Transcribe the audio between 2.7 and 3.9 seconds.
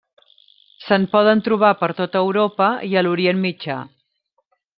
i a l'Orient Mitjà.